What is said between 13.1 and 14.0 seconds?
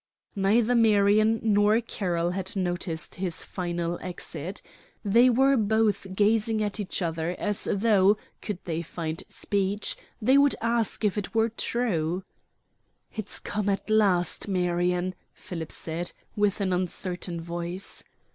"It's come at